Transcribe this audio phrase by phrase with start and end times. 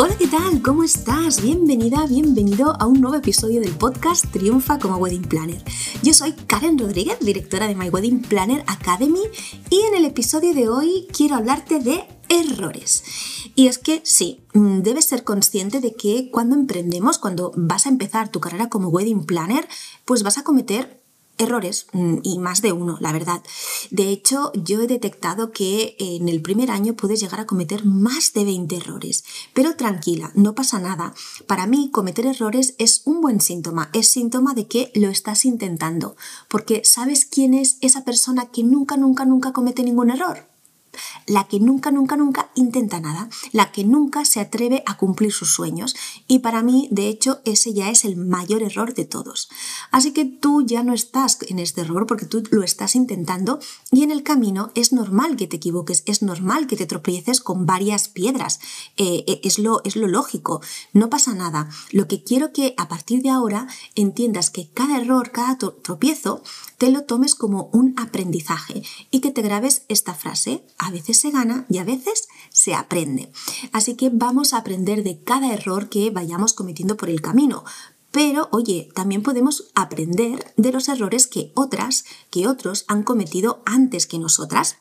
[0.00, 0.62] Hola, ¿qué tal?
[0.62, 1.42] ¿Cómo estás?
[1.42, 5.60] Bienvenida, bienvenido a un nuevo episodio del podcast Triunfa como Wedding Planner.
[6.04, 9.22] Yo soy Karen Rodríguez, directora de My Wedding Planner Academy,
[9.70, 13.02] y en el episodio de hoy quiero hablarte de errores.
[13.56, 17.88] Y es que sí, mm, debes ser consciente de que cuando emprendemos, cuando vas a
[17.88, 19.66] empezar tu carrera como wedding planner,
[20.04, 20.97] pues vas a cometer
[21.38, 23.42] errores mm, y más de uno, la verdad.
[23.90, 28.32] De hecho, yo he detectado que en el primer año puedes llegar a cometer más
[28.32, 29.24] de 20 errores.
[29.54, 31.14] Pero tranquila, no pasa nada.
[31.46, 33.90] Para mí, cometer errores es un buen síntoma.
[33.92, 36.16] Es síntoma de que lo estás intentando.
[36.48, 40.47] Porque ¿sabes quién es esa persona que nunca, nunca, nunca comete ningún error?
[41.26, 45.52] La que nunca, nunca, nunca intenta nada, la que nunca se atreve a cumplir sus
[45.52, 45.96] sueños.
[46.26, 49.48] Y para mí, de hecho, ese ya es el mayor error de todos.
[49.90, 53.58] Así que tú ya no estás en este error porque tú lo estás intentando
[53.90, 57.66] y en el camino es normal que te equivoques, es normal que te tropieces con
[57.66, 58.60] varias piedras.
[58.96, 60.60] Eh, eh, es, lo, es lo lógico,
[60.92, 61.68] no pasa nada.
[61.92, 66.42] Lo que quiero que a partir de ahora entiendas que cada error, cada tropiezo,
[66.78, 70.64] te lo tomes como un aprendizaje y que te grabes esta frase.
[70.78, 73.30] A veces se gana y a veces se aprende.
[73.72, 77.64] Así que vamos a aprender de cada error que vayamos cometiendo por el camino.
[78.10, 84.06] Pero, oye, también podemos aprender de los errores que otras, que otros han cometido antes
[84.06, 84.76] que nosotras.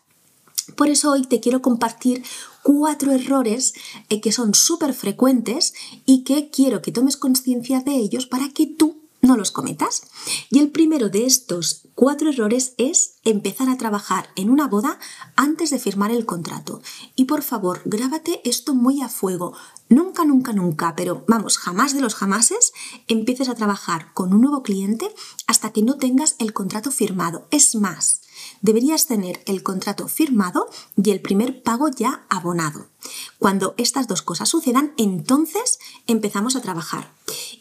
[0.75, 2.23] Por eso hoy te quiero compartir
[2.61, 3.73] cuatro errores
[4.09, 5.73] eh, que son súper frecuentes
[6.05, 8.96] y que quiero que tomes conciencia de ellos para que tú
[9.27, 10.03] no los cometas.
[10.49, 14.99] Y el primero de estos cuatro errores es empezar a trabajar en una boda
[15.35, 16.81] antes de firmar el contrato.
[17.15, 19.53] Y por favor, grábate esto muy a fuego.
[19.89, 22.73] Nunca, nunca, nunca, pero vamos, jamás de los jamases
[23.07, 25.13] empieces a trabajar con un nuevo cliente
[25.45, 27.47] hasta que no tengas el contrato firmado.
[27.51, 28.21] Es más,
[28.61, 32.87] deberías tener el contrato firmado y el primer pago ya abonado.
[33.39, 37.13] Cuando estas dos cosas sucedan, entonces empezamos a trabajar.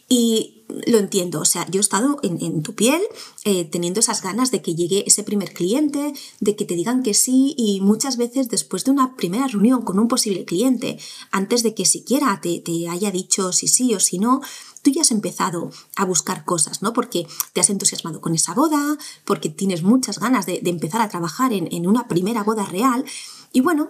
[0.09, 3.01] Y lo entiendo, o sea, yo he estado en, tu piel
[3.45, 7.13] eh, teniendo esas ganas de que llegue ese primer cliente, de que te digan que
[7.13, 10.97] sí y muchas veces después de una primera reunión con un posible cliente,
[11.31, 14.41] antes de que siquiera te, haya dicho si sí o si no,
[14.81, 16.93] tú ya has empezado a buscar cosas, ¿no?
[16.93, 21.53] Porque te has entusiasmado con esa boda, porque tienes muchas ganas de, empezar a trabajar
[21.53, 23.05] en, en una primera boda real
[23.53, 23.89] y bueno,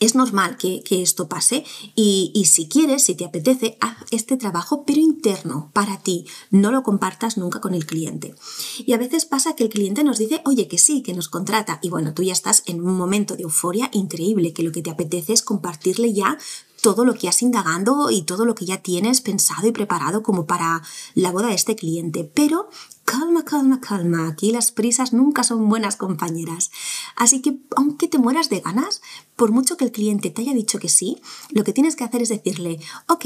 [0.00, 4.84] es normal que, esto pase y, y, si quieres, si te apetece, haz este trabajo
[4.84, 8.34] pero interno para ti, no lo compartas nunca con el cliente.
[8.78, 11.78] Y a veces pasa que el cliente nos dice, oye, que sí, que nos contrata
[11.82, 14.90] y bueno, tú ya estás en un momento de euforia increíble, que lo que te
[14.90, 16.38] apetece es compartirle ya
[16.84, 20.44] todo lo que has indagando y todo lo que ya tienes pensado y preparado como
[20.44, 20.82] para
[21.14, 22.30] la boda de este cliente.
[22.34, 22.68] Pero
[23.06, 24.28] calma, calma, calma.
[24.28, 26.70] Aquí las prisas nunca son buenas compañeras.
[27.16, 29.00] Así que aunque te mueras de ganas,
[29.34, 32.20] por mucho que el cliente te haya dicho que sí, lo que tienes que hacer
[32.20, 32.78] es decirle,
[33.08, 33.24] ok,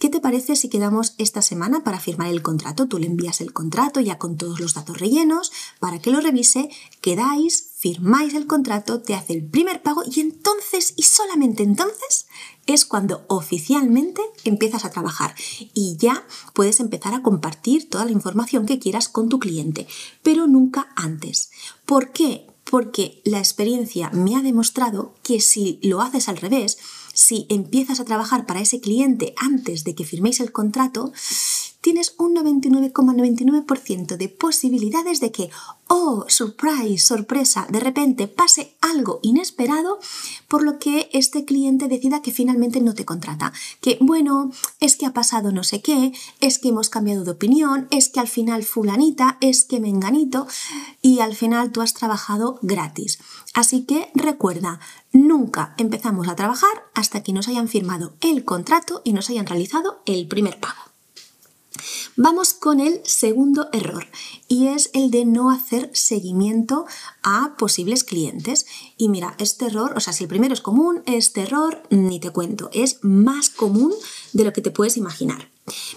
[0.00, 2.88] ¿qué te parece si quedamos esta semana para firmar el contrato?
[2.88, 6.70] Tú le envías el contrato ya con todos los datos rellenos para que lo revise,
[7.00, 12.26] quedáis, firmáis el contrato, te hace el primer pago y entonces y solamente entonces
[12.66, 15.34] es cuando oficialmente empiezas a trabajar
[15.72, 19.86] y ya puedes empezar a compartir toda la información que quieras con tu cliente,
[20.22, 21.50] pero nunca antes.
[21.86, 22.46] ¿Por qué?
[22.64, 26.76] Porque la experiencia me ha demostrado que si lo haces al revés,
[27.14, 31.14] si empiezas a trabajar para ese cliente antes de que firméis el contrato,
[31.80, 35.50] tienes un 99,99% de posibilidades de que,
[35.88, 39.98] oh, surprise, sorpresa, de repente pase algo inesperado,
[40.48, 43.52] por lo que este cliente decida que finalmente no te contrata.
[43.80, 47.88] Que, bueno, es que ha pasado no sé qué, es que hemos cambiado de opinión,
[47.90, 50.46] es que al final fulanita, es que menganito,
[51.00, 53.18] y al final tú has trabajado gratis.
[53.54, 54.80] Así que recuerda,
[55.12, 60.02] nunca empezamos a trabajar hasta que nos hayan firmado el contrato y nos hayan realizado
[60.06, 60.89] el primer pago.
[62.16, 64.06] Vamos con el segundo error
[64.48, 66.86] y es el de no hacer seguimiento
[67.22, 68.66] a posibles clientes.
[68.96, 72.30] Y mira, este error, o sea, si el primero es común, este error ni te
[72.30, 73.92] cuento, es más común
[74.32, 75.50] de lo que te puedes imaginar.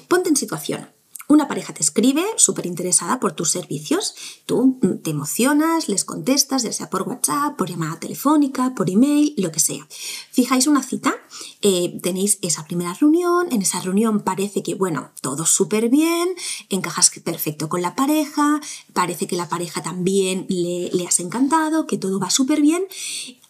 [0.07, 0.92] Ponte en situación.
[1.33, 4.13] Una pareja te escribe súper interesada por tus servicios.
[4.45, 9.51] Tú te emocionas, les contestas, ya sea por WhatsApp, por llamada telefónica, por email, lo
[9.51, 9.87] que sea.
[10.31, 11.15] Fijáis una cita,
[11.63, 16.35] eh, tenéis esa primera reunión, en esa reunión parece que, bueno, todo súper bien,
[16.69, 18.61] encajas perfecto con la pareja,
[18.93, 22.85] parece que la pareja también le, le has encantado, que todo va súper bien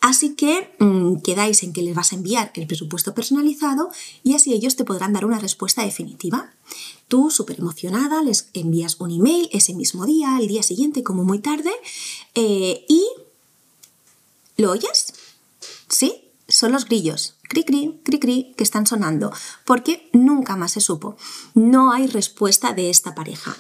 [0.04, 3.90] Así que mm, quedáis en que les vas a enviar el presupuesto personalizado
[4.22, 6.52] y así ellos te podrán dar una respuesta definitiva.
[7.08, 11.40] Tú, súper emocionada, les envías un email ese mismo día, el día siguiente, como muy
[11.40, 11.72] tarde,
[12.36, 13.06] eh, y
[14.58, 15.14] ¿lo oyes?
[15.88, 16.34] ¿Sí?
[16.50, 19.32] Son los grillos, cri cri, cri cri, que están sonando,
[19.64, 21.16] porque nunca más se supo.
[21.54, 23.56] No hay respuesta de esta pareja.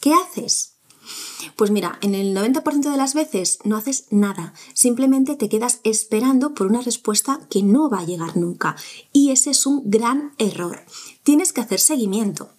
[0.00, 0.73] ¿Qué haces?
[1.56, 6.54] Pues mira, en el 90% de las veces no haces nada, simplemente te quedas esperando
[6.54, 8.76] por una respuesta que no va a llegar nunca.
[9.12, 10.84] Y ese es un gran error.
[11.22, 12.50] Tienes que hacer seguimiento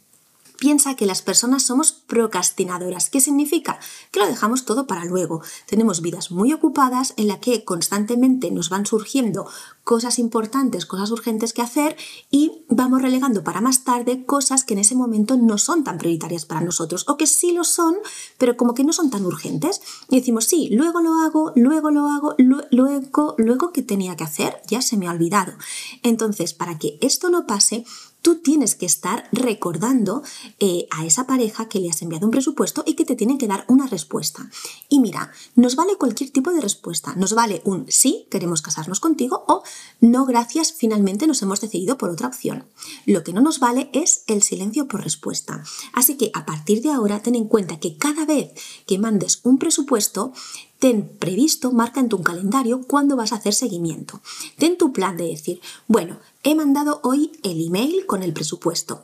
[0.57, 3.09] piensa que las personas somos procrastinadoras.
[3.09, 3.79] ¿Qué significa?
[4.11, 5.41] Que lo dejamos todo para luego.
[5.67, 9.47] Tenemos vidas muy ocupadas en la que constantemente nos van surgiendo
[9.83, 11.95] cosas importantes, cosas urgentes que hacer
[12.31, 16.45] y vamos relegando para más tarde cosas que en ese momento no son tan prioritarias
[16.45, 17.95] para nosotros o que sí lo son,
[18.37, 19.81] pero como que no son tan urgentes.
[20.09, 24.61] Y decimos, sí, luego lo hago, luego lo hago, luego, luego que tenía que hacer,
[24.67, 25.53] ya se me ha olvidado.
[26.03, 27.85] Entonces, para que esto no pase,
[28.25, 30.23] tú tienes que estar recordando
[30.59, 33.45] eh, a esa pareja que le has enviado un presupuesto y que te tienen que
[33.45, 34.49] dar una respuesta.
[34.89, 37.13] Y mira, nos vale cualquier tipo de respuesta.
[37.17, 39.61] Nos vale un sí, queremos casarnos contigo o
[39.99, 42.65] no, gracias, finalmente nos hemos decidido por otra opción.
[43.05, 45.63] Lo que no nos vale es el silencio por respuesta.
[45.93, 48.53] Así que a partir de ahora ten en cuenta que cada vez
[48.87, 50.33] que mandes un presupuesto,
[50.85, 54.21] ten previsto, marca en tu calendario cuándo vas a hacer seguimiento.
[54.59, 59.01] Ten tu plan de decir, bueno, he mandado hoy el email con el presupuesto.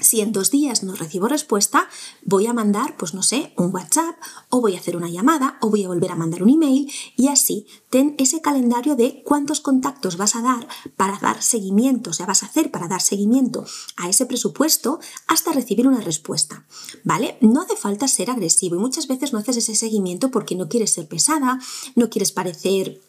[0.00, 1.88] Si en dos días no recibo respuesta,
[2.24, 4.16] voy a mandar, pues no sé, un WhatsApp
[4.48, 7.28] o voy a hacer una llamada o voy a volver a mandar un email y
[7.28, 12.26] así ten ese calendario de cuántos contactos vas a dar para dar seguimiento, o sea,
[12.26, 13.64] vas a hacer para dar seguimiento
[13.96, 16.64] a ese presupuesto hasta recibir una respuesta,
[17.04, 17.36] ¿vale?
[17.40, 20.92] No hace falta ser agresivo y muchas veces no haces ese seguimiento porque no quieres
[20.92, 21.58] ser pesada,
[21.96, 23.00] no quieres parecer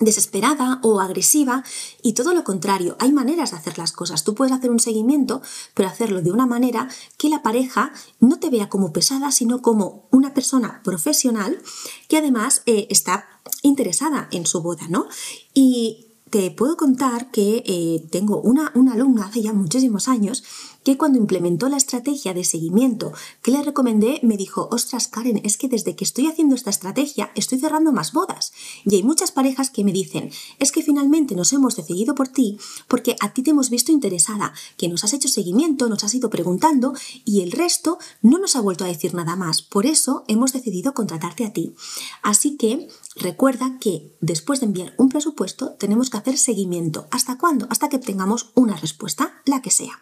[0.00, 1.64] desesperada o agresiva
[2.02, 4.24] y todo lo contrario, hay maneras de hacer las cosas.
[4.24, 5.40] Tú puedes hacer un seguimiento,
[5.74, 10.06] pero hacerlo de una manera que la pareja no te vea como pesada, sino como
[10.10, 11.62] una persona profesional
[12.08, 13.26] que además eh, está
[13.62, 15.06] interesada en su boda, ¿no?
[15.52, 20.42] Y te puedo contar que eh, tengo una, una alumna hace ya muchísimos años
[20.84, 25.56] que cuando implementó la estrategia de seguimiento que le recomendé, me dijo, ostras Karen, es
[25.56, 28.52] que desde que estoy haciendo esta estrategia estoy cerrando más bodas.
[28.84, 32.58] Y hay muchas parejas que me dicen, es que finalmente nos hemos decidido por ti
[32.86, 36.30] porque a ti te hemos visto interesada, que nos has hecho seguimiento, nos has ido
[36.30, 36.92] preguntando
[37.24, 39.62] y el resto no nos ha vuelto a decir nada más.
[39.62, 41.74] Por eso hemos decidido contratarte a ti.
[42.22, 47.06] Así que recuerda que después de enviar un presupuesto tenemos que hacer seguimiento.
[47.10, 47.66] ¿Hasta cuándo?
[47.70, 50.00] Hasta que obtengamos una respuesta, la que sea.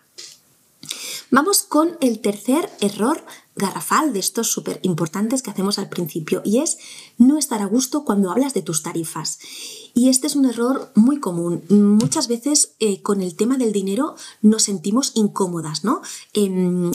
[1.35, 3.25] Vamos con el tercer error
[3.57, 6.77] garrafal de estos súper importantes que hacemos al principio y es
[7.17, 9.39] no estar a gusto cuando hablas de tus tarifas.
[9.95, 11.65] Y este es un error muy común.
[11.71, 16.03] Muchas veces eh, con el tema del dinero nos sentimos incómodas, ¿no?
[16.35, 16.93] Em,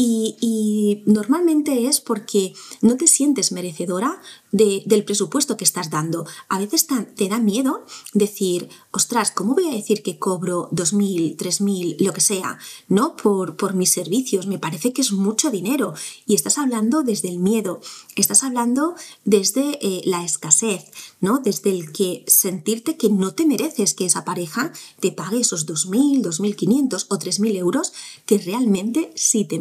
[0.00, 4.20] y, normalmente es porque no te sientes merecedora
[4.52, 6.24] del presupuesto que estás dando.
[6.48, 6.86] A veces
[7.16, 7.84] te da miedo
[8.14, 12.58] decir, ostras, ¿cómo voy a decir que cobro 2.000, 3.000, lo que sea,
[12.88, 13.16] ¿no?
[13.16, 14.46] Por, por mis servicios.
[14.46, 15.94] Me parece que es mucho dinero.
[16.26, 17.80] Y estás hablando desde el miedo,
[18.14, 18.94] estás hablando
[19.24, 21.38] desde eh, la escasez, ¿no?
[21.38, 26.22] Desde el que sentirte que no te mereces que esa pareja te pague esos 2.000,
[26.22, 27.92] 2.500 o 3.000 euros
[28.26, 29.58] que realmente sí te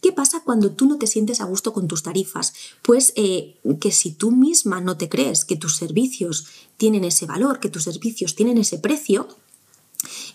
[0.00, 2.54] ¿Qué pasa cuando tú no te sientes a gusto con tus tarifas?
[2.82, 7.60] Pues eh, que si tú misma no te crees que tus servicios tienen ese valor,
[7.60, 9.28] que tus servicios tienen ese precio,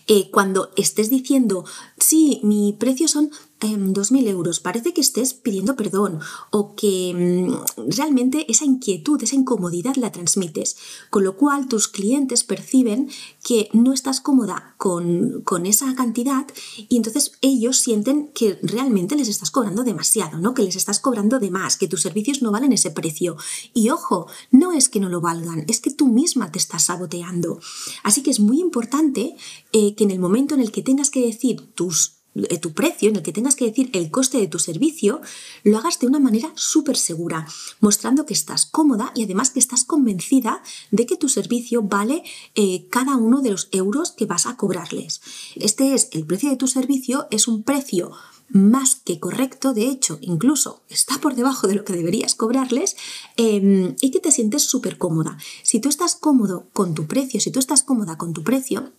[0.08, 1.64] eh, cuando estés diciendo,
[1.96, 3.30] sí, mi precio son
[3.68, 9.96] 2.000 euros, parece que estés pidiendo perdón o que mm, realmente esa inquietud, esa incomodidad
[9.96, 10.76] la transmites,
[11.10, 13.10] con lo cual tus clientes perciben
[13.42, 19.28] que no estás cómoda con, con esa cantidad y entonces ellos sienten que realmente les
[19.28, 20.54] estás cobrando demasiado, ¿no?
[20.54, 23.36] que les estás cobrando de más, que tus servicios no valen ese precio.
[23.74, 27.60] Y ojo, no es que no lo valgan, es que tú misma te estás saboteando.
[28.02, 29.36] Así que es muy importante
[29.72, 32.21] eh, que en el momento en el que tengas que decir tus
[32.60, 35.20] tu precio, en el que tengas que decir el coste de tu servicio,
[35.64, 37.46] lo hagas de una manera súper segura,
[37.80, 42.22] mostrando que estás cómoda y además que estás convencida de que tu servicio vale
[42.54, 45.20] eh, cada uno de los euros que vas a cobrarles.
[45.56, 48.12] Este es el precio de tu servicio, es un precio
[48.52, 52.96] más que correcto, de hecho, incluso está por debajo de lo que deberías cobrarles
[53.36, 55.38] em, y que te sientes súper cómoda.
[55.62, 58.92] Si tú estás cómodo con tu precio, si tú estás cómoda con tu precio,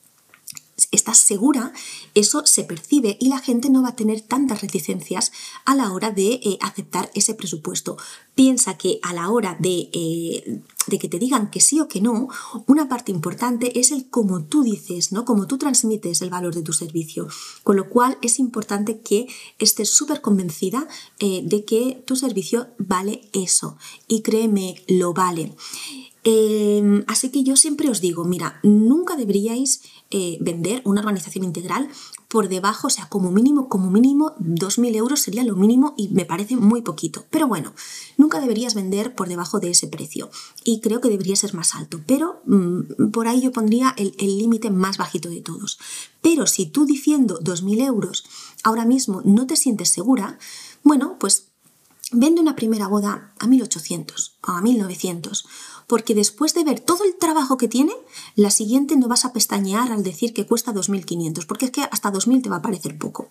[0.91, 1.73] estás segura,
[2.13, 5.31] eso se percibe y la gente no va a tener tantas reticencias
[5.65, 7.97] a la hora de eh, aceptar ese presupuesto.
[8.35, 12.01] Piensa que a la hora de, eh, de, que te digan que sí o que
[12.01, 12.29] no,
[12.67, 15.25] una parte importante es el cómo tú dices, ¿no?
[15.25, 17.27] Cómo tú transmites el valor de tu servicio.
[17.63, 19.27] Con lo cual es importante que
[19.59, 20.87] estés súper convencida
[21.19, 23.77] eh, de que tu servicio vale eso.
[24.07, 25.55] Y créeme, lo vale.
[26.23, 31.89] Em, así que yo siempre os digo, mira, nunca deberíais eh, vender una organización integral
[32.29, 36.25] por debajo, o sea, como mínimo, como mínimo, 2.000 euros sería lo mínimo y me
[36.25, 37.25] parece muy poquito.
[37.29, 37.73] Pero bueno,
[38.17, 40.31] nunca deberías vender por debajo de ese precio
[40.63, 44.71] y creo que debería ser más alto, pero mm, por ahí yo pondría el límite
[44.71, 45.77] más bajito de todos.
[46.21, 48.23] Pero si tú diciendo 2.000 euros
[48.63, 50.39] ahora mismo no te sientes segura,
[50.83, 51.49] bueno, pues
[52.13, 55.45] vende una primera boda a 1.800 o a 1.900
[55.93, 57.93] porque después de ver todo el trabajo que tiene,
[58.35, 62.11] la siguiente no vas a pestañear al decir que cuesta 2.500, porque es que hasta
[62.11, 63.29] 2.000 te va a parecer poco.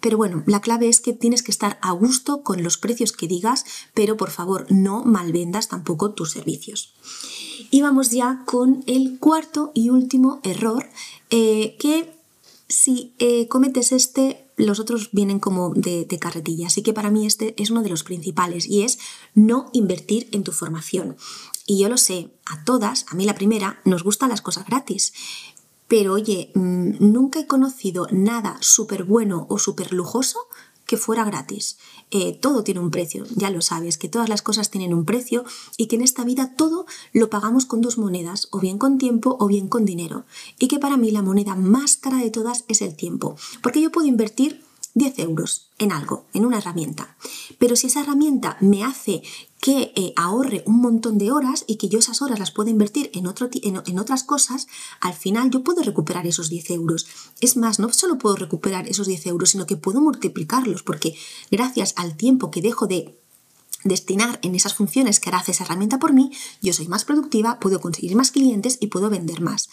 [0.00, 3.28] pero bueno, la clave es que tienes que estar a gusto con los precios que
[3.28, 6.92] digas, pero por favor no malvendas tampoco tus servicios.
[7.70, 10.90] Y vamos ya con el cuarto y último error,
[11.30, 12.12] eh, que
[12.66, 16.68] si eh, cometes este, los otros vienen como de, carretilla.
[16.68, 18.98] Así que para mí este es uno de los principales y es
[19.34, 21.16] no invertir en tu formación.
[21.66, 25.12] Y yo lo sé, a todas, a mí la primera, nos gustan las cosas gratis.
[25.88, 30.38] Pero oye, mm, nunca he conocido nada súper bueno o súper lujoso
[30.86, 31.78] que fuera gratis.
[32.10, 35.44] Eh, todo tiene un precio, ya lo sabes, que todas las cosas tienen un precio
[35.76, 39.36] y que en esta vida todo lo pagamos con dos monedas, o bien con tiempo
[39.40, 40.24] o bien con dinero.
[40.58, 43.90] Y que para mí la moneda más cara de todas es el tiempo, porque yo
[43.90, 44.62] puedo invertir
[44.94, 47.16] 10 euros en algo, en una herramienta.
[47.58, 49.22] Pero si esa herramienta me hace
[49.64, 53.10] que eh, ahorre un montón de horas y que yo esas horas las pueda invertir
[53.14, 54.66] en, otro, en, otras cosas,
[55.00, 57.06] al final yo puedo recuperar esos 10 euros.
[57.40, 61.16] Es más, no solo puedo recuperar esos 10 euros, sino que puedo multiplicarlos, porque
[61.50, 63.18] gracias al tiempo que dejo de
[63.84, 66.30] destinar en esas funciones que hará esa herramienta por mí,
[66.60, 69.70] yo soy más productiva, puedo conseguir más clientes y puedo vender más.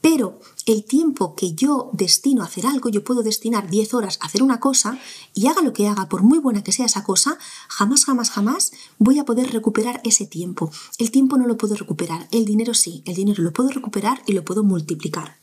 [0.00, 4.26] Pero el tiempo que yo destino a hacer algo, yo puedo destinar 10 horas a
[4.26, 4.98] hacer una cosa
[5.34, 7.38] y haga lo que haga, por muy buena que sea esa cosa,
[7.68, 10.70] jamás, jamás, jamás voy a poder recuperar ese tiempo.
[10.98, 14.32] El tiempo no lo puedo recuperar, el dinero sí, el dinero lo puedo recuperar y
[14.32, 15.38] lo puedo multiplicar.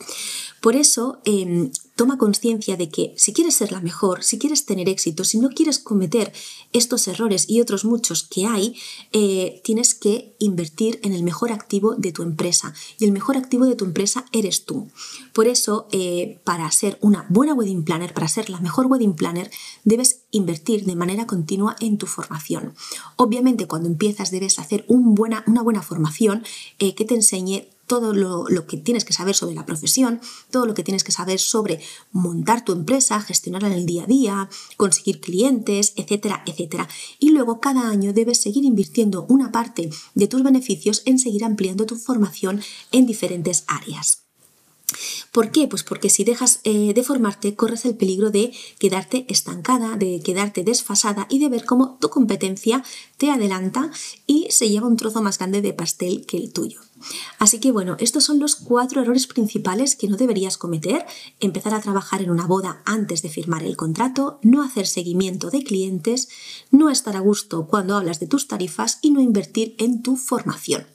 [0.61, 4.89] Por eso, em, toma conciencia de que si quieres ser la mejor, si quieres tener
[4.89, 6.33] éxito, si no quieres cometer
[6.73, 8.75] estos errores y otros muchos que hay,
[9.13, 12.73] eh, tienes que invertir en el mejor activo de tu empresa.
[12.99, 14.89] Y el mejor activo de tu empresa eres tú.
[15.33, 19.49] Por eso, eh, para ser una buena wedding planner, para ser la mejor wedding planner,
[19.85, 22.75] debes invertir de manera continua en tu formación.
[23.15, 26.43] Obviamente, cuando empiezas debes hacer una buena formación
[26.79, 30.73] eh, que te enseñe todo lo, que tienes que saber sobre la profesión, todo lo
[30.73, 31.79] que tienes que saber sobre
[32.11, 36.87] montar tu empresa, gestionarla en el día a día, conseguir clientes, etcétera, etcétera.
[37.19, 41.85] Y luego cada año debes seguir invirtiendo una parte de tus beneficios en seguir ampliando
[41.85, 42.61] tu formación
[42.91, 44.25] en diferentes áreas.
[45.31, 45.67] ¿Por qué?
[45.67, 50.63] Pues porque si dejas eh, de formarte corres el peligro de quedarte estancada, de quedarte
[50.63, 52.83] desfasada y de ver cómo tu competencia
[53.17, 53.91] te adelanta
[54.27, 56.81] y se lleva un trozo más grande de pastel que el tuyo.
[57.39, 61.05] Así que bueno, estos son los cuatro errores principales que no deberías cometer.
[61.39, 65.63] Empezar a trabajar en una boda antes de firmar el contrato, no hacer seguimiento de
[65.63, 66.29] clientes,
[66.71, 70.85] no estar a gusto cuando hablas de tus tarifas y no invertir en tu formación.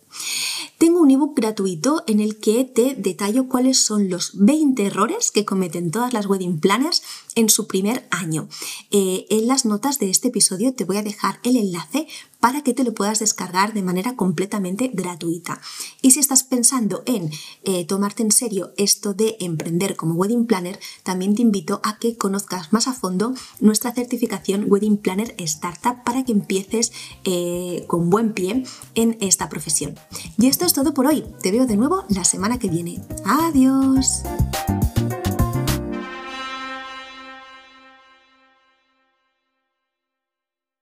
[0.79, 5.45] Tengo un ebook gratuito en el que te detallo cuáles son los 20 errores que
[5.45, 7.03] cometen todas las wedding planners
[7.35, 8.49] en su primer año.
[8.91, 12.09] Eh, en las notas de este episodio te voy a dejar el enlace
[12.41, 15.61] para que te lo puedas descargar de manera completamente gratuita.
[16.03, 17.31] Y si estás pensando en
[17.65, 22.17] eh, tomarte en serio esto de emprender como wedding planner, también te invito a que
[22.17, 26.93] conozcas más a fondo nuestra certificación Wedding Planner Startup para que empieces
[27.25, 29.95] eh, con buen pie en esta profesión.
[30.39, 31.25] Y esto es todo por hoy.
[31.43, 33.01] Te veo de nuevo la semana que viene.
[33.25, 34.23] Adiós.